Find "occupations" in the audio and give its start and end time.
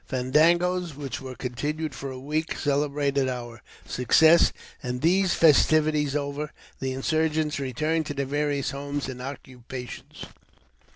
9.21-10.25